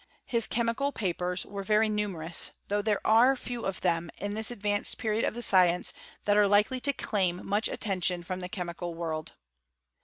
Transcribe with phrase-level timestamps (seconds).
[0.25, 4.97] His chemical papers were very numerous; though there are few of them, in this advanced
[4.97, 5.93] period of the science
[6.25, 9.33] that are likely to claim much attention from the chemical world.